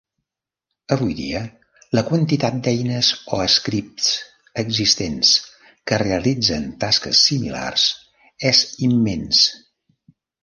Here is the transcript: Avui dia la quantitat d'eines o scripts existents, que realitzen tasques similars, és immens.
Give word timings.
Avui 0.93 1.11
dia 1.17 1.39
la 1.97 2.03
quantitat 2.05 2.55
d'eines 2.67 3.09
o 3.37 3.41
scripts 3.55 4.07
existents, 4.63 5.33
que 5.91 6.01
realitzen 6.05 6.65
tasques 6.85 7.21
similars, 7.29 7.85
és 8.53 8.63
immens. 8.89 9.43